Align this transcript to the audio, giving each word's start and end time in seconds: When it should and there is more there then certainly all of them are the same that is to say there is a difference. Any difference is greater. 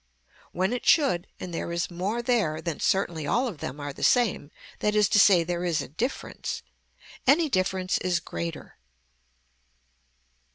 When 0.51 0.73
it 0.73 0.83
should 0.87 1.27
and 1.39 1.53
there 1.53 1.71
is 1.71 1.91
more 1.91 2.23
there 2.23 2.59
then 2.59 2.79
certainly 2.79 3.27
all 3.27 3.47
of 3.47 3.59
them 3.59 3.79
are 3.79 3.93
the 3.93 4.01
same 4.01 4.49
that 4.79 4.95
is 4.95 5.07
to 5.09 5.19
say 5.19 5.43
there 5.43 5.63
is 5.63 5.79
a 5.79 5.87
difference. 5.87 6.63
Any 7.27 7.49
difference 7.49 7.99
is 7.99 8.19
greater. 8.19 8.79